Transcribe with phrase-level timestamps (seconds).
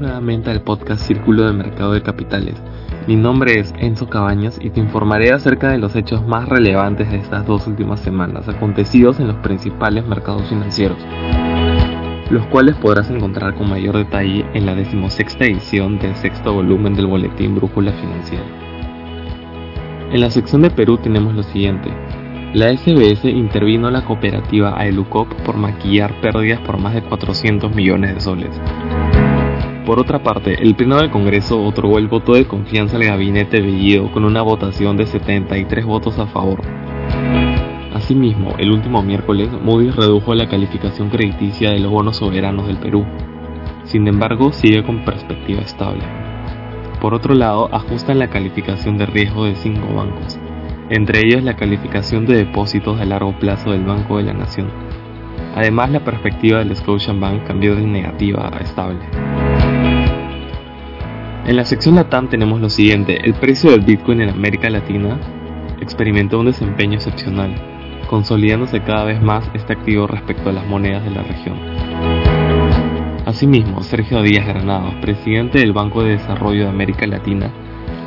[0.00, 2.54] Nuevamente al podcast Círculo de Mercado de Capitales.
[3.08, 7.16] Mi nombre es Enzo Cabañas y te informaré acerca de los hechos más relevantes de
[7.16, 10.98] estas dos últimas semanas acontecidos en los principales mercados financieros,
[12.30, 17.08] los cuales podrás encontrar con mayor detalle en la decimosexta edición del sexto volumen del
[17.08, 18.44] boletín Brújula Financiera.
[20.12, 21.90] En la sección de Perú tenemos lo siguiente.
[22.54, 28.20] La SBS intervino la cooperativa Aelucop por maquillar pérdidas por más de 400 millones de
[28.20, 28.60] soles.
[29.88, 34.12] Por otra parte, el Pleno del Congreso otorgó el voto de confianza al gabinete Bellido
[34.12, 36.60] con una votación de 73 votos a favor.
[37.94, 43.06] Asimismo, el último miércoles, Moody's redujo la calificación crediticia de los bonos soberanos del Perú.
[43.84, 46.04] Sin embargo, sigue con perspectiva estable.
[47.00, 50.38] Por otro lado, ajustan la calificación de riesgo de cinco bancos,
[50.90, 54.68] entre ellos la calificación de depósitos a largo plazo del Banco de la Nación.
[55.56, 59.37] Además, la perspectiva del Scotiabank cambió de negativa a estable.
[61.48, 65.18] En la sección Latam tenemos lo siguiente, el precio del Bitcoin en América Latina
[65.80, 67.54] experimentó un desempeño excepcional,
[68.06, 71.56] consolidándose cada vez más este activo respecto a las monedas de la región.
[73.24, 77.50] Asimismo, Sergio Díaz Granados, presidente del Banco de Desarrollo de América Latina,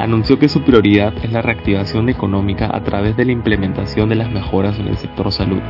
[0.00, 4.32] anunció que su prioridad es la reactivación económica a través de la implementación de las
[4.32, 5.62] mejoras en el sector salud.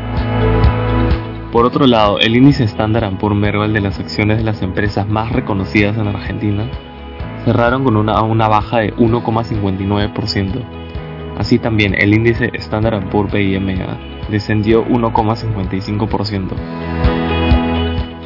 [1.52, 5.32] Por otro lado, el índice Standard Poor's Merval de las acciones de las empresas más
[5.32, 6.70] reconocidas en Argentina
[7.48, 10.62] cerraron con una, baja de 1,59%.
[11.38, 16.50] Así también el índice Standard Poor's PIMA descendió 1,55%.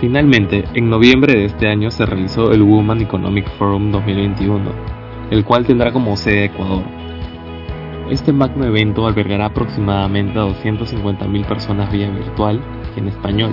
[0.01, 4.73] Finalmente, en noviembre de este año se realizó el Women Economic Forum 2021
[5.31, 6.83] el cual tendrá como sede Ecuador.
[8.11, 12.61] Este magno evento albergará aproximadamente a 250.000 personas vía virtual
[12.95, 13.53] y en español,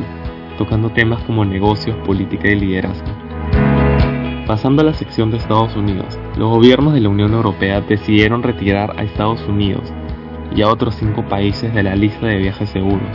[0.58, 3.29] tocando temas como negocios, política y liderazgo.
[4.50, 8.96] Pasando a la sección de Estados Unidos, los gobiernos de la Unión Europea decidieron retirar
[8.98, 9.94] a Estados Unidos
[10.56, 13.12] y a otros cinco países de la lista de viajes seguros,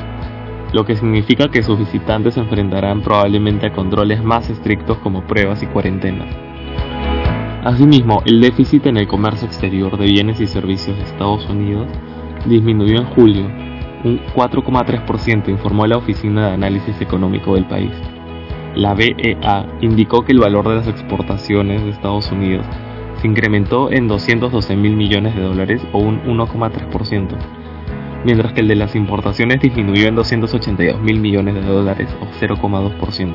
[0.73, 5.61] lo que significa que sus visitantes se enfrentarán probablemente a controles más estrictos como pruebas
[5.65, 6.33] y cuarentenas.
[7.65, 11.89] Asimismo, el déficit en el comercio exterior de bienes y servicios de Estados Unidos
[12.47, 13.47] disminuyó en julio
[14.05, 18.14] un 4,3%, informó la Oficina de Análisis Económico del país.
[18.77, 22.67] La BEA indicó que el valor de las exportaciones de Estados Unidos
[23.21, 27.37] se incrementó en 212 mil millones de dólares o un 1,3%,
[28.25, 33.33] mientras que el de las importaciones disminuyó en 282 mil millones de dólares o 0,2%.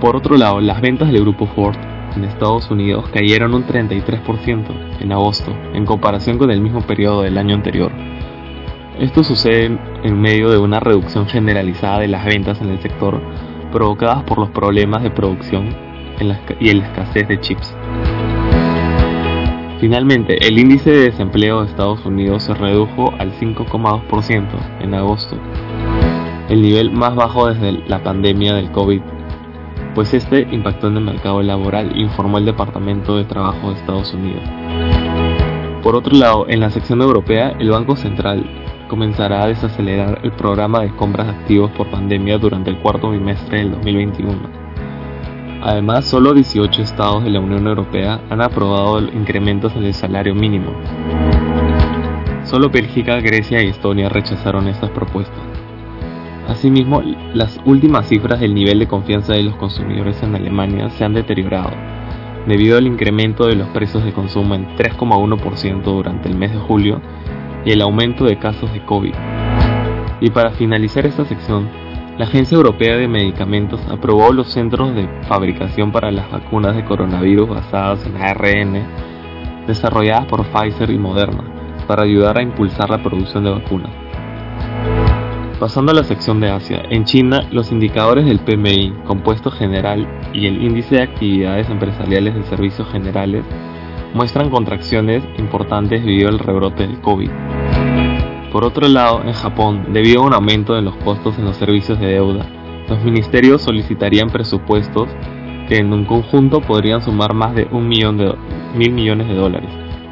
[0.00, 1.76] Por otro lado, las ventas del grupo Ford
[2.16, 7.38] en Estados Unidos cayeron un 33% en agosto en comparación con el mismo periodo del
[7.38, 7.92] año anterior.
[8.98, 13.20] Esto sucede en medio de una reducción generalizada de las ventas en el sector
[13.72, 15.74] provocadas por los problemas de producción
[16.60, 17.74] y en la escasez de chips.
[19.80, 24.46] Finalmente, el índice de desempleo de Estados Unidos se redujo al 5,2%
[24.80, 25.36] en agosto,
[26.48, 29.00] el nivel más bajo desde la pandemia del COVID
[29.94, 34.42] pues este impactó en el mercado laboral, informó el Departamento de Trabajo de Estados Unidos.
[35.82, 38.63] Por otro lado, en la sección europea, el Banco Central
[38.94, 43.72] comenzará a desacelerar el programa de compras activos por pandemia durante el cuarto bimestre del
[43.72, 44.38] 2021.
[45.64, 50.70] Además, solo 18 estados de la Unión Europea han aprobado incrementos en el salario mínimo.
[52.44, 55.42] Solo Bélgica, Grecia y Estonia rechazaron estas propuestas.
[56.46, 57.02] Asimismo,
[57.34, 61.72] las últimas cifras del nivel de confianza de los consumidores en Alemania se han deteriorado,
[62.46, 67.00] debido al incremento de los precios de consumo en 3,1% durante el mes de julio
[67.64, 69.14] y el aumento de casos de COVID.
[70.20, 71.68] Y para finalizar esta sección,
[72.18, 77.48] la Agencia Europea de Medicamentos aprobó los centros de fabricación para las vacunas de coronavirus
[77.48, 78.86] basadas en ARN
[79.66, 81.42] desarrolladas por Pfizer y Moderna
[81.88, 83.90] para ayudar a impulsar la producción de vacunas.
[85.58, 90.46] Pasando a la sección de Asia, en China los indicadores del PMI, compuesto general, y
[90.46, 93.44] el índice de actividades empresariales de servicios generales
[94.14, 97.30] muestran contracciones importantes debido al rebrote del COVID.
[98.54, 101.98] Por otro lado, en Japón, debido a un aumento de los costos en los servicios
[101.98, 102.46] de deuda,
[102.88, 105.08] los ministerios solicitarían presupuestos
[105.68, 108.32] que en un conjunto podrían sumar más de un millón de
[108.76, 109.70] mil millones de dólares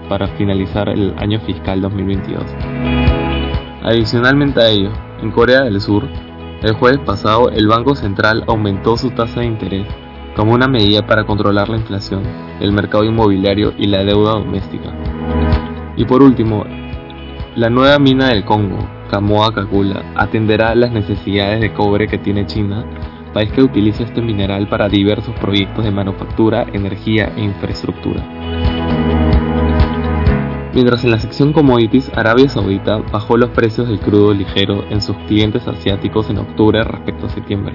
[0.09, 2.43] para finalizar el año fiscal 2022.
[3.85, 4.91] Adicionalmente a ello,
[5.23, 6.09] en Corea del Sur,
[6.63, 9.87] el jueves pasado el Banco Central aumentó su tasa de interés
[10.35, 12.25] como una medida para controlar la inflación,
[12.59, 14.93] el mercado inmobiliario y la deuda doméstica.
[15.97, 16.65] Y por último,
[17.57, 18.79] la nueva mina del Congo,
[19.11, 22.85] Kamoa Kakula, atenderá las necesidades de cobre que tiene China
[23.33, 28.23] país que utiliza este mineral para diversos proyectos de manufactura, energía e infraestructura.
[30.75, 35.17] Mientras en la sección commodities, Arabia Saudita bajó los precios del crudo ligero en sus
[35.27, 37.75] clientes asiáticos en octubre respecto a septiembre,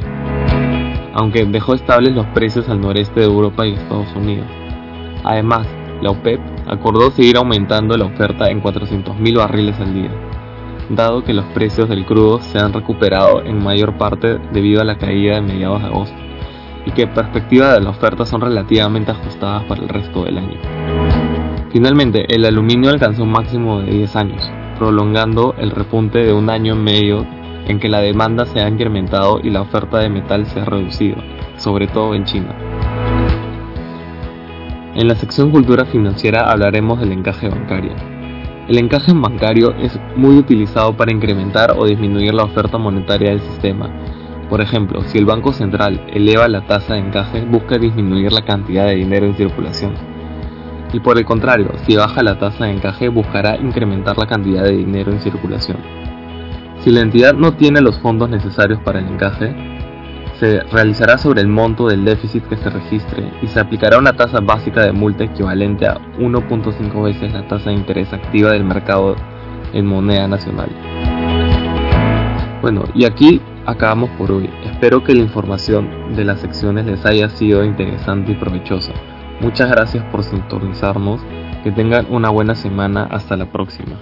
[1.13, 4.47] aunque dejó estables los precios al noreste de Europa y Estados Unidos.
[5.23, 5.67] Además,
[6.01, 10.11] la OPEP acordó seguir aumentando la oferta en 400.000 barriles al día,
[10.89, 14.97] dado que los precios del crudo se han recuperado en mayor parte debido a la
[14.97, 16.17] caída de mediados de agosto,
[16.85, 20.57] y que perspectivas de la oferta son relativamente ajustadas para el resto del año.
[21.71, 26.75] Finalmente, el aluminio alcanzó un máximo de 10 años, prolongando el repunte de un año
[26.75, 27.25] y medio
[27.67, 31.17] en que la demanda se ha incrementado y la oferta de metal se ha reducido,
[31.57, 32.66] sobre todo en China.
[34.97, 37.93] En la sección Cultura Financiera hablaremos del encaje bancario.
[38.67, 43.89] El encaje bancario es muy utilizado para incrementar o disminuir la oferta monetaria del sistema.
[44.49, 48.87] Por ejemplo, si el Banco Central eleva la tasa de encaje, busca disminuir la cantidad
[48.87, 50.17] de dinero en circulación
[50.93, 54.77] y por el contrario, si baja la tasa de encaje buscará incrementar la cantidad de
[54.77, 55.77] dinero en circulación.
[56.79, 59.76] Si la entidad no tiene los fondos necesarios para el encaje,
[60.39, 64.39] se realizará sobre el monto del déficit que se registre y se aplicará una tasa
[64.39, 69.15] básica de multa equivalente a 1.5 veces la tasa de interés activa del mercado
[69.73, 70.69] en moneda nacional.
[72.61, 74.49] Bueno, y aquí acabamos por hoy.
[74.65, 78.93] Espero que la información de las secciones les haya sido interesante y provechosa.
[79.39, 81.21] Muchas gracias por sintonizarnos.
[81.63, 83.07] Que tengan una buena semana.
[83.11, 83.97] Hasta la próxima.